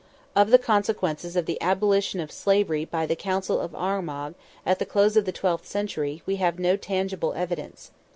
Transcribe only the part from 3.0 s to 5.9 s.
the Council of Armagh, at the close of the twelfth